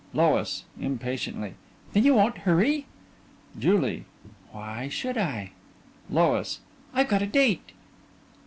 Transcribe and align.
LOIS: 0.15 0.63
(Impatiently) 0.79 1.53
Then 1.93 2.03
you 2.05 2.15
won't 2.15 2.39
hurry? 2.39 2.87
JULIE: 3.59 4.05
Why 4.51 4.87
should 4.89 5.15
I? 5.15 5.51
LOIS: 6.09 6.59
I've 6.91 7.07
got 7.07 7.21
a 7.21 7.27
date. 7.27 7.73